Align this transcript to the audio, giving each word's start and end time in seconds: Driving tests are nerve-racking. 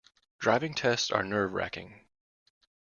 Driving 0.39 0.73
tests 0.73 1.11
are 1.11 1.21
nerve-racking. 1.21 2.07